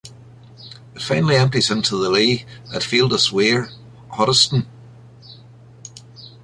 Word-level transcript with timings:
It 0.95 1.01
finally 1.03 1.35
empties 1.35 1.69
into 1.69 1.95
the 1.95 2.09
Lea 2.09 2.43
at 2.73 2.81
Feildes 2.81 3.31
Weir, 3.31 3.69
Hoddesdon. 4.13 4.65